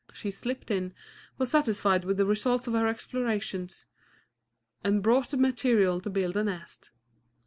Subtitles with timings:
[0.15, 0.95] She slipped in,
[1.37, 3.85] was satisfied with the result of her explorations,
[4.83, 6.89] and brought the materials to build a nest.